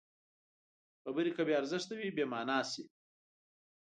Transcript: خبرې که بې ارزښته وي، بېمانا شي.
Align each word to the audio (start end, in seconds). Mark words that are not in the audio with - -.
خبرې 1.03 1.31
که 1.35 1.41
بې 1.47 1.53
ارزښته 1.61 1.93
وي، 1.95 2.09
بېمانا 2.15 2.59
شي. 2.71 2.83